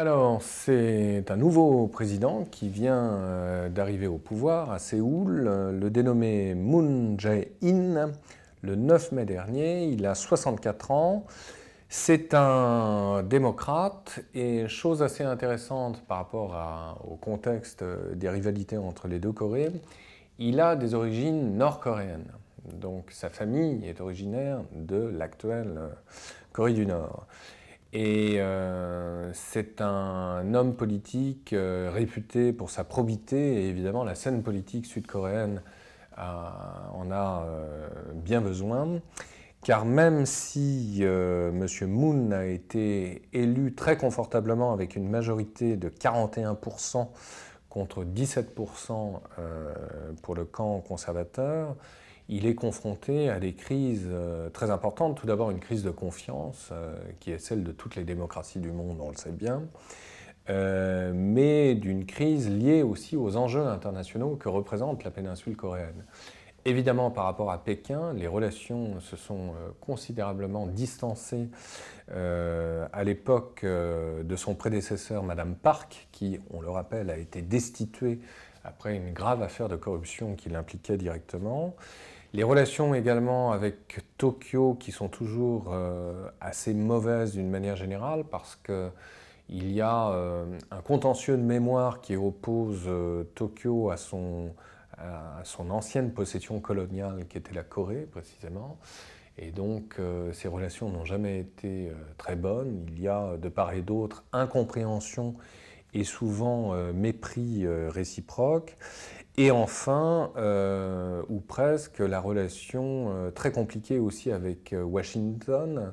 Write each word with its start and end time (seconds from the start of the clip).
Alors, 0.00 0.42
c'est 0.42 1.28
un 1.28 1.36
nouveau 1.36 1.88
président 1.88 2.44
qui 2.52 2.68
vient 2.68 3.14
euh, 3.14 3.68
d'arriver 3.68 4.06
au 4.06 4.16
pouvoir 4.16 4.70
à 4.70 4.78
Séoul, 4.78 5.50
le 5.72 5.90
dénommé 5.90 6.54
Moon 6.54 7.18
Jae-in, 7.18 8.12
le 8.62 8.76
9 8.76 9.10
mai 9.10 9.24
dernier. 9.24 9.86
Il 9.86 10.06
a 10.06 10.14
64 10.14 10.92
ans. 10.92 11.26
C'est 11.88 12.32
un 12.32 13.24
démocrate 13.24 14.20
et 14.34 14.68
chose 14.68 15.02
assez 15.02 15.24
intéressante 15.24 16.00
par 16.06 16.18
rapport 16.18 17.00
au 17.04 17.16
contexte 17.16 17.82
des 18.14 18.28
rivalités 18.28 18.76
entre 18.76 19.08
les 19.08 19.18
deux 19.18 19.32
Corées, 19.32 19.72
il 20.38 20.60
a 20.60 20.76
des 20.76 20.94
origines 20.94 21.56
nord-coréennes. 21.56 22.30
Donc 22.72 23.10
sa 23.10 23.30
famille 23.30 23.84
est 23.84 24.00
originaire 24.00 24.60
de 24.76 25.08
l'actuelle 25.08 25.74
euh, 25.76 25.88
Corée 26.52 26.74
du 26.74 26.86
Nord. 26.86 27.26
Et 27.92 28.34
euh, 28.38 29.30
c'est 29.32 29.80
un 29.80 30.52
homme 30.52 30.76
politique 30.76 31.54
euh, 31.54 31.90
réputé 31.92 32.52
pour 32.52 32.68
sa 32.70 32.84
probité, 32.84 33.62
et 33.62 33.68
évidemment 33.68 34.04
la 34.04 34.14
scène 34.14 34.42
politique 34.42 34.86
sud-coréenne 34.86 35.62
en 36.20 37.12
a 37.12 37.46
bien 38.12 38.40
besoin, 38.40 39.00
car 39.62 39.84
même 39.84 40.26
si 40.26 41.00
M. 41.04 41.64
Moon 41.82 42.32
a 42.32 42.44
été 42.44 43.22
élu 43.32 43.72
très 43.72 43.96
confortablement 43.96 44.72
avec 44.72 44.96
une 44.96 45.08
majorité 45.08 45.76
de 45.76 45.88
41% 45.88 47.06
contre 47.68 48.02
17% 48.02 49.20
pour 50.20 50.34
le 50.34 50.44
camp 50.44 50.80
conservateur, 50.80 51.76
il 52.28 52.46
est 52.46 52.54
confronté 52.54 53.30
à 53.30 53.40
des 53.40 53.54
crises 53.54 54.08
euh, 54.10 54.50
très 54.50 54.70
importantes. 54.70 55.16
Tout 55.16 55.26
d'abord, 55.26 55.50
une 55.50 55.60
crise 55.60 55.82
de 55.82 55.90
confiance, 55.90 56.68
euh, 56.72 56.94
qui 57.20 57.32
est 57.32 57.38
celle 57.38 57.64
de 57.64 57.72
toutes 57.72 57.96
les 57.96 58.04
démocraties 58.04 58.60
du 58.60 58.70
monde, 58.70 58.98
on 59.00 59.10
le 59.10 59.16
sait 59.16 59.32
bien, 59.32 59.62
euh, 60.50 61.12
mais 61.14 61.74
d'une 61.74 62.04
crise 62.04 62.50
liée 62.50 62.82
aussi 62.82 63.16
aux 63.16 63.36
enjeux 63.36 63.66
internationaux 63.66 64.36
que 64.36 64.48
représente 64.48 65.04
la 65.04 65.10
péninsule 65.10 65.56
coréenne. 65.56 66.04
Évidemment, 66.64 67.10
par 67.10 67.24
rapport 67.24 67.50
à 67.50 67.64
Pékin, 67.64 68.12
les 68.12 68.26
relations 68.26 69.00
se 69.00 69.16
sont 69.16 69.52
considérablement 69.80 70.66
distancées 70.66 71.48
à 72.10 73.04
l'époque 73.04 73.64
de 73.64 74.36
son 74.36 74.54
prédécesseur, 74.54 75.22
Madame 75.22 75.54
Park, 75.54 76.08
qui, 76.12 76.40
on 76.50 76.60
le 76.60 76.68
rappelle, 76.68 77.08
a 77.08 77.16
été 77.16 77.40
destituée 77.40 78.18
après 78.64 78.96
une 78.96 79.12
grave 79.12 79.40
affaire 79.40 79.68
de 79.68 79.76
corruption 79.76 80.34
qui 80.34 80.50
l'impliquait 80.50 80.98
directement. 80.98 81.74
Les 82.34 82.42
relations 82.42 82.94
également 82.94 83.52
avec 83.52 84.00
Tokyo 84.18 84.74
qui 84.74 84.92
sont 84.92 85.08
toujours 85.08 85.72
euh, 85.72 86.28
assez 86.42 86.74
mauvaises 86.74 87.32
d'une 87.32 87.48
manière 87.48 87.76
générale 87.76 88.24
parce 88.30 88.54
qu'il 88.56 89.72
y 89.72 89.80
a 89.80 90.10
euh, 90.10 90.44
un 90.70 90.82
contentieux 90.82 91.38
de 91.38 91.42
mémoire 91.42 92.02
qui 92.02 92.16
oppose 92.16 92.82
euh, 92.86 93.24
Tokyo 93.34 93.88
à 93.88 93.96
son, 93.96 94.54
à 94.98 95.40
son, 95.44 95.70
ancienne 95.70 96.12
possession 96.12 96.60
coloniale 96.60 97.26
qui 97.30 97.38
était 97.38 97.54
la 97.54 97.62
Corée 97.62 98.06
précisément. 98.10 98.78
Et 99.38 99.50
donc 99.50 100.00
ces 100.32 100.48
relations 100.48 100.90
n'ont 100.90 101.04
jamais 101.04 101.38
été 101.38 101.92
très 102.16 102.34
bonnes. 102.34 102.84
Il 102.88 103.00
y 103.00 103.06
a 103.06 103.36
de 103.36 103.48
part 103.48 103.72
et 103.72 103.82
d'autre 103.82 104.24
incompréhension 104.32 105.36
et 105.94 106.02
souvent 106.02 106.74
mépris 106.92 107.64
réciproque. 107.68 108.76
Et 109.40 109.52
enfin, 109.52 110.32
euh, 110.36 111.22
ou 111.28 111.38
presque, 111.38 112.00
la 112.00 112.18
relation 112.18 113.12
euh, 113.12 113.30
très 113.30 113.52
compliquée 113.52 114.00
aussi 114.00 114.32
avec 114.32 114.72
euh, 114.72 114.82
Washington, 114.82 115.92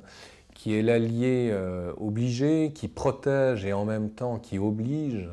qui 0.55 0.75
est 0.75 0.81
l'allié 0.81 1.53
obligé, 1.97 2.71
qui 2.73 2.87
protège 2.87 3.65
et 3.65 3.73
en 3.73 3.83
même 3.83 4.09
temps 4.09 4.39
qui 4.39 4.57
oblige, 4.57 5.29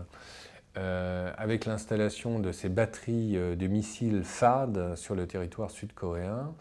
avec 0.74 1.64
l'installation 1.64 2.40
de 2.40 2.50
ces 2.50 2.68
batteries 2.68 3.34
de 3.34 3.66
missiles 3.68 4.24
FAD 4.24 4.96
sur 4.96 5.14
le 5.14 5.28
territoire 5.28 5.70
sud-coréen, 5.70 6.52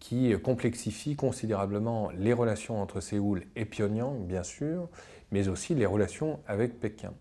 qui 0.00 0.32
complexifie 0.40 1.16
considérablement 1.16 2.10
les 2.16 2.32
relations 2.32 2.80
entre 2.80 3.02
Séoul 3.02 3.42
et 3.56 3.66
Pyongyang, 3.66 4.26
bien 4.26 4.42
sûr, 4.42 4.88
mais 5.30 5.48
aussi 5.48 5.74
les 5.74 5.84
relations 5.84 6.40
avec 6.46 6.80
Pékin. 6.80 7.12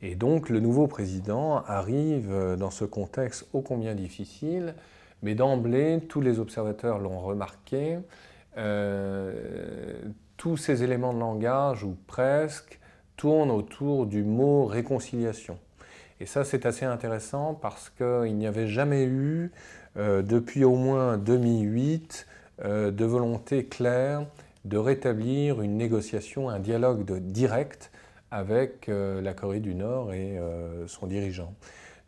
Et 0.00 0.14
donc 0.14 0.48
le 0.48 0.60
nouveau 0.60 0.86
président 0.86 1.62
arrive 1.66 2.30
euh, 2.30 2.56
dans 2.56 2.70
ce 2.70 2.84
contexte 2.84 3.46
ô 3.52 3.60
combien 3.60 3.94
difficile, 3.94 4.74
mais 5.22 5.34
d'emblée, 5.34 6.00
tous 6.08 6.20
les 6.20 6.38
observateurs 6.38 6.98
l'ont 6.98 7.18
remarqué, 7.18 7.98
euh, 8.56 10.00
tous 10.36 10.56
ces 10.56 10.84
éléments 10.84 11.12
de 11.12 11.18
langage, 11.18 11.82
ou 11.82 11.96
presque, 12.06 12.78
tournent 13.16 13.50
autour 13.50 14.06
du 14.06 14.22
mot 14.22 14.66
réconciliation. 14.66 15.58
Et 16.20 16.26
ça, 16.26 16.44
c'est 16.44 16.66
assez 16.66 16.84
intéressant 16.84 17.54
parce 17.54 17.90
qu'il 17.90 18.36
n'y 18.36 18.46
avait 18.46 18.68
jamais 18.68 19.04
eu, 19.04 19.50
euh, 19.96 20.22
depuis 20.22 20.64
au 20.64 20.76
moins 20.76 21.18
2008, 21.18 22.26
de 22.60 23.04
volonté 23.04 23.66
claire 23.66 24.26
de 24.64 24.76
rétablir 24.76 25.62
une 25.62 25.76
négociation, 25.76 26.48
un 26.48 26.58
dialogue 26.58 27.04
direct 27.20 27.90
avec 28.30 28.88
euh, 28.88 29.20
la 29.20 29.34
Corée 29.34 29.60
du 29.60 29.74
Nord 29.74 30.12
et 30.12 30.38
euh, 30.38 30.86
son 30.86 31.06
dirigeant. 31.06 31.54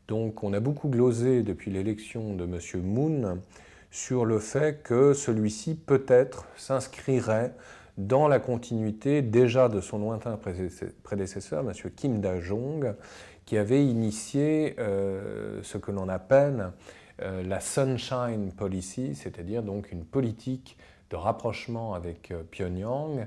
Donc 0.08 0.42
on 0.42 0.52
a 0.52 0.60
beaucoup 0.60 0.88
glosé 0.88 1.42
depuis 1.42 1.70
l'élection 1.70 2.34
de 2.34 2.44
M. 2.44 2.82
Moon 2.82 3.40
sur 3.90 4.24
le 4.24 4.38
fait 4.38 4.82
que 4.82 5.14
celui-ci 5.14 5.74
peut-être 5.74 6.46
s'inscrirait 6.56 7.52
dans 7.96 8.28
la 8.28 8.38
continuité 8.38 9.22
déjà 9.22 9.68
de 9.68 9.80
son 9.80 9.98
lointain 9.98 10.38
prédécesseur, 11.02 11.68
M. 11.68 11.72
Kim 11.96 12.20
Da-jong, 12.20 12.94
qui 13.46 13.56
avait 13.56 13.84
initié 13.84 14.76
euh, 14.78 15.60
ce 15.62 15.78
que 15.78 15.90
l'on 15.90 16.08
appelle 16.08 16.72
la 17.18 17.60
Sunshine 17.60 18.50
Policy, 18.56 19.14
c'est-à-dire 19.14 19.62
donc 19.62 19.92
une 19.92 20.06
politique 20.06 20.78
de 21.10 21.16
rapprochement 21.16 21.92
avec 21.92 22.32
Pyongyang, 22.50 23.26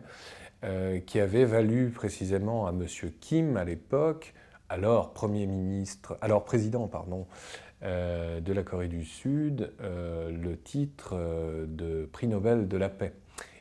euh, 0.63 0.99
qui 1.01 1.19
avait 1.19 1.43
valu 1.43 1.89
précisément 1.89 2.67
à 2.67 2.69
M. 2.69 2.85
Kim 3.19 3.57
à 3.57 3.65
l'époque, 3.65 4.33
alors 4.69 5.11
Premier 5.11 5.45
ministre, 5.45 6.17
alors 6.21 6.45
président 6.45 6.87
pardon, 6.87 7.27
euh, 7.83 8.39
de 8.39 8.53
la 8.53 8.63
Corée 8.63 8.87
du 8.87 9.03
Sud, 9.03 9.73
euh, 9.81 10.31
le 10.31 10.57
titre 10.57 11.17
de 11.67 12.05
prix 12.05 12.27
Nobel 12.27 12.69
de 12.69 12.77
la 12.77 12.87
paix. 12.87 13.11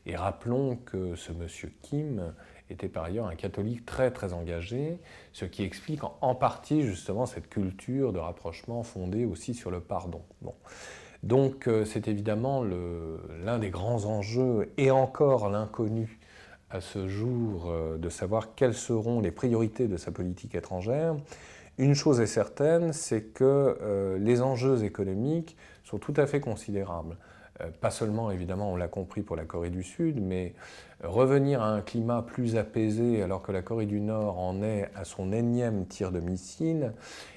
Et 0.06 0.14
rappelons 0.14 0.76
que 0.76 1.16
ce 1.16 1.32
monsieur 1.32 1.72
Kim 1.82 2.34
était 2.70 2.88
par 2.88 3.02
ailleurs 3.02 3.26
un 3.26 3.34
catholique 3.34 3.84
très 3.84 4.12
très 4.12 4.32
engagé, 4.32 5.00
ce 5.32 5.44
qui 5.44 5.64
explique 5.64 6.02
en, 6.20 6.36
partie 6.36 6.82
justement 6.82 7.26
cette 7.26 7.48
culture 7.48 8.12
de 8.12 8.20
rapprochement 8.20 8.84
fondée 8.84 9.24
aussi 9.24 9.54
sur 9.54 9.72
le 9.72 9.80
pardon. 9.80 10.22
Bon. 10.40 10.54
Donc 11.24 11.68
c'est 11.84 12.06
évidemment 12.06 12.64
l'un 12.64 13.58
des 13.58 13.70
grands 13.70 14.04
enjeux 14.04 14.72
et 14.76 14.92
encore 14.92 15.50
l'inconnu 15.50 16.20
à 16.72 16.80
ce 16.80 17.06
jour 17.06 17.66
euh, 17.68 17.98
de 17.98 18.08
savoir 18.08 18.54
quelles 18.54 18.74
seront 18.74 19.20
les 19.20 19.30
priorités 19.30 19.88
de 19.88 19.96
sa 19.98 20.10
politique 20.10 20.54
étrangère. 20.54 21.14
Une 21.78 21.94
chose 21.94 22.20
est 22.20 22.26
certaine, 22.26 22.92
c'est 22.92 23.22
que 23.22 23.76
euh, 23.82 24.18
les 24.18 24.40
enjeux 24.40 24.82
économiques 24.82 25.56
sont 25.84 25.98
tout 25.98 26.14
à 26.16 26.26
fait 26.26 26.40
considérables. 26.40 27.18
Euh, 27.60 27.68
pas 27.80 27.90
seulement, 27.90 28.30
évidemment, 28.30 28.72
on 28.72 28.76
l'a 28.76 28.88
compris 28.88 29.20
pour 29.20 29.36
la 29.36 29.44
Corée 29.44 29.68
du 29.68 29.82
Sud, 29.82 30.22
mais 30.22 30.54
revenir 31.02 31.60
à 31.60 31.68
un 31.68 31.82
climat 31.82 32.22
plus 32.22 32.56
apaisé 32.56 33.22
alors 33.22 33.42
que 33.42 33.52
la 33.52 33.60
Corée 33.60 33.86
du 33.86 34.00
Nord 34.00 34.38
en 34.38 34.62
est 34.62 34.88
à 34.94 35.04
son 35.04 35.30
énième 35.32 35.86
tir 35.86 36.10
de 36.10 36.20
missile 36.20 36.92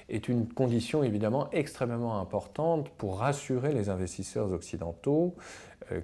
est 0.08 0.28
une 0.28 0.48
condition 0.48 1.02
évidemment 1.02 1.48
extrêmement 1.52 2.20
importante 2.20 2.88
pour 2.90 3.18
rassurer 3.18 3.72
les 3.72 3.90
investisseurs 3.90 4.52
occidentaux 4.52 5.34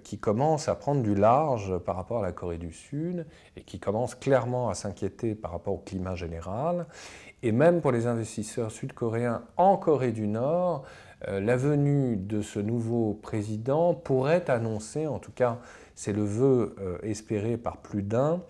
qui 0.04 0.18
commencent 0.18 0.68
à 0.68 0.74
prendre 0.74 1.02
du 1.02 1.14
large 1.14 1.78
par 1.78 1.96
rapport 1.96 2.20
à 2.20 2.22
la 2.22 2.32
Corée 2.32 2.58
du 2.58 2.72
Sud 2.72 3.26
et 3.56 3.62
qui 3.62 3.80
commencent 3.80 4.14
clairement 4.14 4.68
à 4.68 4.74
s'inquiéter 4.74 5.34
par 5.34 5.50
rapport 5.50 5.74
au 5.74 5.78
climat 5.78 6.14
général. 6.14 6.86
Et 7.42 7.52
même 7.52 7.80
pour 7.80 7.92
les 7.92 8.06
investisseurs 8.06 8.70
sud-coréens 8.70 9.42
en 9.56 9.76
Corée 9.76 10.12
du 10.12 10.28
Nord, 10.28 10.84
euh, 11.28 11.40
la 11.40 11.56
venue 11.56 12.16
de 12.16 12.42
ce 12.42 12.60
nouveau 12.60 13.14
président 13.14 13.94
pourrait 13.94 14.48
annoncer, 14.50 15.06
en 15.06 15.18
tout 15.18 15.32
cas 15.32 15.58
c'est 15.94 16.12
le 16.12 16.24
vœu 16.24 16.74
euh, 16.80 16.98
espéré 17.02 17.56
par 17.56 17.78
plus 17.78 18.02
d'un, 18.02 18.42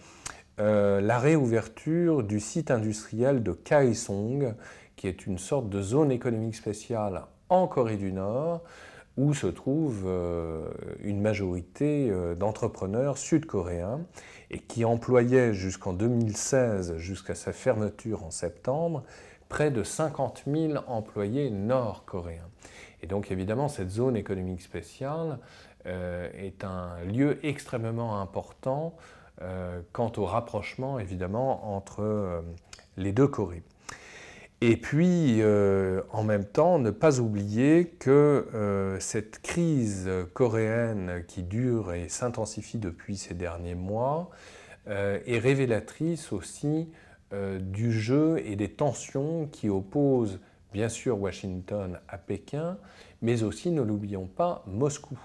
la 0.58 1.19
réouverture 1.19 2.23
du 2.23 2.38
site 2.38 2.70
industriel 2.70 3.43
de 3.43 3.50
Kaesong, 3.50 4.55
qui 4.94 5.08
est 5.08 5.26
une 5.26 5.38
sorte 5.38 5.69
de 5.69 5.82
zone 5.82 6.12
économique 6.12 6.55
spéciale 6.55 7.23
en 7.49 7.67
Corée 7.67 7.96
du 7.96 8.12
Nord, 8.12 8.62
où 9.16 9.34
se 9.34 9.46
trouve 9.46 10.04
euh, 10.06 10.70
une 11.00 11.20
majorité 11.20 12.08
euh, 12.10 12.34
d'entrepreneurs 12.34 13.18
sud-coréens 13.18 14.00
et 14.50 14.58
qui 14.58 14.84
employaient 14.84 15.52
jusqu'en 15.52 15.92
2016, 15.92 16.96
jusqu'à 16.96 17.34
sa 17.34 17.52
fermeture 17.52 18.24
en 18.24 18.30
septembre, 18.30 19.04
près 19.48 19.70
de 19.70 19.82
50 19.82 20.44
000 20.46 20.74
employés 20.86 21.50
nord-coréens. 21.50 22.48
Et 23.02 23.06
donc 23.06 23.30
évidemment, 23.30 23.68
cette 23.68 23.90
zone 23.90 24.16
économique 24.16 24.62
spéciale 24.62 25.38
euh, 25.86 26.30
est 26.34 26.64
un 26.64 27.02
lieu 27.04 27.38
extrêmement 27.44 28.20
important 28.20 28.94
quant 29.92 30.12
au 30.18 30.24
rapprochement 30.24 31.00
évidemment 31.00 31.74
entre 31.74 32.44
les 32.96 33.10
deux 33.10 33.26
Corées. 33.26 33.64
Et 34.64 34.76
puis, 34.76 35.42
euh, 35.42 36.02
en 36.12 36.22
même 36.22 36.44
temps, 36.44 36.78
ne 36.78 36.92
pas 36.92 37.18
oublier 37.18 37.96
que 37.98 38.46
euh, 38.54 39.00
cette 39.00 39.40
crise 39.42 40.08
coréenne 40.34 41.24
qui 41.26 41.42
dure 41.42 41.92
et 41.92 42.08
s'intensifie 42.08 42.78
depuis 42.78 43.16
ces 43.16 43.34
derniers 43.34 43.74
mois 43.74 44.30
euh, 44.86 45.18
est 45.26 45.40
révélatrice 45.40 46.32
aussi 46.32 46.88
du 47.60 47.90
jeu 47.90 48.42
et 48.44 48.56
des 48.56 48.68
tensions 48.68 49.48
qui 49.50 49.70
opposent 49.70 50.38
bien 50.70 50.90
sûr 50.90 51.18
Washington 51.18 51.98
à 52.06 52.18
Pékin, 52.18 52.76
mais 53.22 53.42
aussi, 53.42 53.70
ne 53.70 53.80
l'oublions 53.80 54.26
pas, 54.26 54.62
Moscou. 54.66 55.18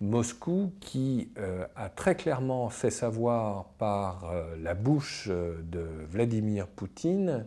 Moscou 0.00 0.72
qui 0.78 1.32
a 1.74 1.88
très 1.88 2.14
clairement 2.14 2.68
fait 2.68 2.92
savoir 2.92 3.64
par 3.78 4.32
la 4.56 4.74
bouche 4.74 5.28
de 5.28 5.84
Vladimir 6.08 6.68
Poutine 6.68 7.44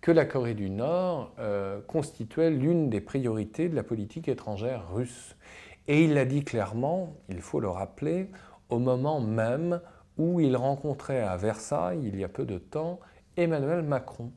que 0.00 0.10
la 0.10 0.24
Corée 0.24 0.54
du 0.54 0.70
Nord 0.70 1.34
euh, 1.38 1.80
constituait 1.86 2.50
l'une 2.50 2.88
des 2.88 3.00
priorités 3.00 3.68
de 3.68 3.76
la 3.76 3.82
politique 3.82 4.28
étrangère 4.28 4.92
russe. 4.92 5.36
Et 5.88 6.04
il 6.04 6.14
l'a 6.14 6.24
dit 6.24 6.44
clairement, 6.44 7.16
il 7.28 7.40
faut 7.40 7.60
le 7.60 7.68
rappeler, 7.68 8.30
au 8.70 8.78
moment 8.78 9.20
même 9.20 9.80
où 10.16 10.40
il 10.40 10.56
rencontrait 10.56 11.20
à 11.20 11.36
Versailles, 11.36 12.00
il 12.04 12.18
y 12.18 12.24
a 12.24 12.28
peu 12.28 12.44
de 12.44 12.58
temps, 12.58 13.00
Emmanuel 13.36 13.82
Macron. 13.82 14.32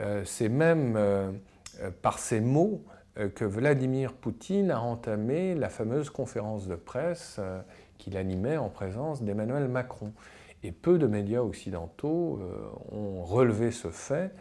Euh, 0.00 0.24
c'est 0.24 0.48
même 0.48 0.94
euh, 0.96 1.32
par 2.02 2.18
ces 2.18 2.40
mots 2.40 2.84
que 3.36 3.44
Vladimir 3.44 4.12
Poutine 4.12 4.72
a 4.72 4.80
entamé 4.80 5.54
la 5.54 5.68
fameuse 5.68 6.10
conférence 6.10 6.66
de 6.66 6.74
presse 6.74 7.38
qu'il 7.96 8.16
animait 8.16 8.56
en 8.56 8.68
présence 8.68 9.22
d'Emmanuel 9.22 9.68
Macron. 9.68 10.12
Et 10.64 10.72
peu 10.72 10.98
de 10.98 11.06
médias 11.06 11.38
occidentaux 11.38 12.40
ont 12.90 13.22
relevé 13.22 13.70
ce 13.70 13.90
fait 13.90 14.32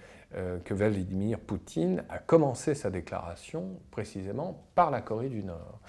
que 0.65 0.73
Vladimir 0.73 1.39
Poutine 1.39 2.03
a 2.09 2.17
commencé 2.17 2.73
sa 2.73 2.89
déclaration 2.89 3.79
précisément 3.91 4.63
par 4.73 4.89
la 4.89 5.01
Corée 5.01 5.29
du 5.29 5.43
Nord. 5.43 5.79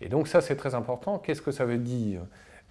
Et 0.00 0.08
donc 0.08 0.28
ça 0.28 0.40
c'est 0.40 0.56
très 0.56 0.74
important. 0.74 1.18
Qu'est-ce 1.18 1.42
que 1.42 1.52
ça 1.52 1.64
veut 1.64 1.78
dire? 1.78 2.22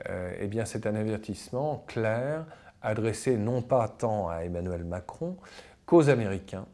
Euh, 0.09 0.33
Eh 0.39 0.47
bien 0.47 0.65
c'est 0.65 0.85
un 0.85 0.95
avertissement 0.95 1.83
clair 1.87 2.45
adressé 2.81 3.37
non 3.37 3.61
pas 3.61 3.87
tant 3.87 4.29
à 4.29 4.43
Emmanuel 4.43 4.83
Macron 4.83 5.37
qu'aux 5.85 6.09
Américains 6.09 6.65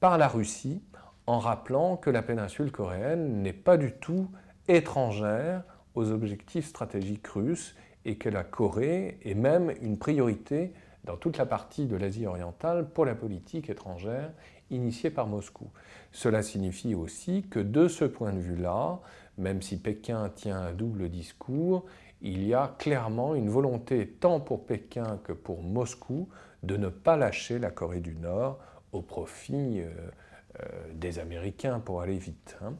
par 0.00 0.16
la 0.18 0.28
Russie 0.28 0.82
en 1.26 1.38
rappelant 1.38 1.96
que 1.96 2.10
la 2.10 2.22
péninsule 2.22 2.72
coréenne 2.72 3.42
n'est 3.42 3.52
pas 3.52 3.76
du 3.76 3.92
tout 3.92 4.30
étrangère 4.68 5.64
aux 5.94 6.10
objectifs 6.10 6.66
stratégiques 6.66 7.26
russes 7.26 7.74
et 8.04 8.16
que 8.16 8.28
la 8.28 8.44
Corée 8.44 9.18
est 9.24 9.34
même 9.34 9.72
une 9.82 9.98
priorité 9.98 10.72
dans 11.04 11.16
toute 11.16 11.38
la 11.38 11.46
partie 11.46 11.86
de 11.86 11.96
l'Asie 11.96 12.26
orientale 12.26 12.88
pour 12.88 13.04
la 13.04 13.14
politique 13.14 13.70
étrangère 13.70 14.30
initiée 14.70 15.10
par 15.10 15.26
Moscou. 15.26 15.70
Cela 16.12 16.42
signifie 16.42 16.94
aussi 16.94 17.44
que 17.48 17.60
de 17.60 17.88
ce 17.88 18.04
point 18.04 18.32
de 18.32 18.40
vue-là, 18.40 19.00
même 19.38 19.62
si 19.62 19.78
Pékin 19.78 20.30
tient 20.34 20.60
un 20.60 20.72
double 20.72 21.08
discours, 21.08 21.84
il 22.20 22.46
y 22.46 22.54
a 22.54 22.74
clairement 22.78 23.34
une 23.34 23.48
volonté 23.48 24.08
tant 24.20 24.40
pour 24.40 24.66
Pékin 24.66 25.20
que 25.24 25.32
pour 25.32 25.62
Moscou 25.62 26.28
de 26.62 26.76
ne 26.76 26.88
pas 26.88 27.16
lâcher 27.16 27.58
la 27.58 27.70
Corée 27.70 28.00
du 28.00 28.16
Nord 28.16 28.58
au 28.92 29.02
profit 29.02 29.80
euh, 29.80 29.90
euh, 30.60 30.66
des 30.94 31.18
Américains 31.18 31.78
pour 31.78 32.02
aller 32.02 32.18
vite. 32.18 32.56
Hein. 32.62 32.74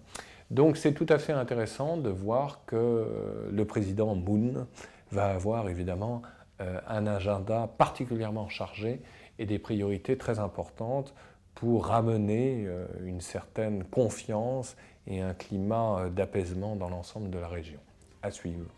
Donc 0.51 0.77
c'est 0.77 0.95
tout 0.95 1.07
à 1.09 1.19
fait 1.19 1.33
intéressant 1.33 1.97
de 1.97 2.09
voir 2.09 2.65
que 2.67 3.49
le 3.51 3.65
président 3.67 4.15
Moon 4.15 4.67
va 5.13 5.29
avoir 5.31 5.69
évidemment 5.69 6.23
euh, 6.25 6.38
un 6.61 7.07
agenda 7.07 7.69
particulièrement 7.79 8.49
chargé 8.49 9.01
et 9.39 9.47
des 9.47 9.59
priorités 9.59 10.19
très 10.19 10.39
importantes 10.39 11.15
pour 11.59 11.87
ramener 11.87 12.67
euh, 12.67 12.87
une 13.05 13.21
certaine 13.21 13.83
confiance 13.83 14.77
et 15.09 15.21
un 15.21 15.35
climat 15.35 15.99
euh, 15.99 16.09
d'apaisement 16.09 16.77
dans 16.77 16.89
l'ensemble 16.89 17.31
de 17.31 17.39
la 17.39 17.49
région. 17.49 17.81
À 18.23 18.31
suivre. 18.31 18.71